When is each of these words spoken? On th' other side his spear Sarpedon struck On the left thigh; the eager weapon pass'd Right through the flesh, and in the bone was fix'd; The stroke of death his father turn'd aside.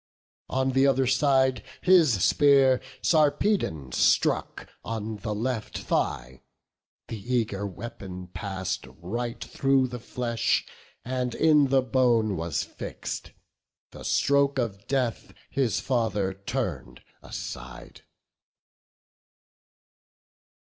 On 0.49 0.71
th' 0.73 0.87
other 0.87 1.05
side 1.05 1.61
his 1.79 2.23
spear 2.23 2.81
Sarpedon 3.03 3.91
struck 3.91 4.67
On 4.83 5.17
the 5.17 5.35
left 5.35 5.77
thigh; 5.77 6.41
the 7.07 7.19
eager 7.35 7.67
weapon 7.67 8.25
pass'd 8.29 8.87
Right 8.99 9.39
through 9.43 9.89
the 9.89 9.99
flesh, 9.99 10.65
and 11.05 11.35
in 11.35 11.67
the 11.67 11.83
bone 11.83 12.35
was 12.35 12.63
fix'd; 12.63 13.29
The 13.91 14.03
stroke 14.03 14.57
of 14.57 14.87
death 14.87 15.33
his 15.51 15.79
father 15.79 16.33
turn'd 16.47 17.03
aside. 17.21 18.01